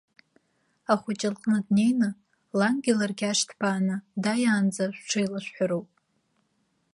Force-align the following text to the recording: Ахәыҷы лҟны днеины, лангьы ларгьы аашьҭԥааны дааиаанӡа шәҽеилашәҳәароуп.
Ахәыҷы 0.91 1.29
лҟны 1.33 1.57
днеины, 1.65 2.09
лангьы 2.59 2.93
ларгьы 2.99 3.25
аашьҭԥааны 3.27 3.95
дааиаанӡа 4.23 4.85
шәҽеилашәҳәароуп. 4.97 5.89